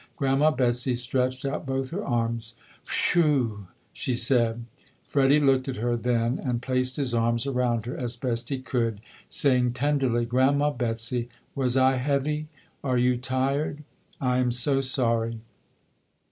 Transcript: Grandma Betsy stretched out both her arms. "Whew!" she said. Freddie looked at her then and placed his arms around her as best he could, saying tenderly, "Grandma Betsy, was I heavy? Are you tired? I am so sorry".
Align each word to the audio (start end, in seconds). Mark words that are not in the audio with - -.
Grandma 0.15 0.49
Betsy 0.49 0.95
stretched 0.95 1.45
out 1.45 1.63
both 1.63 1.91
her 1.91 2.03
arms. 2.03 2.55
"Whew!" 2.89 3.67
she 3.93 4.15
said. 4.15 4.65
Freddie 5.05 5.39
looked 5.39 5.67
at 5.67 5.75
her 5.75 5.95
then 5.95 6.39
and 6.39 6.59
placed 6.59 6.95
his 6.97 7.13
arms 7.13 7.45
around 7.45 7.85
her 7.85 7.95
as 7.95 8.15
best 8.15 8.49
he 8.49 8.57
could, 8.57 8.99
saying 9.29 9.73
tenderly, 9.73 10.25
"Grandma 10.25 10.71
Betsy, 10.71 11.29
was 11.53 11.77
I 11.77 11.97
heavy? 11.97 12.47
Are 12.83 12.97
you 12.97 13.15
tired? 13.15 13.83
I 14.19 14.39
am 14.39 14.51
so 14.51 14.81
sorry". 14.81 15.39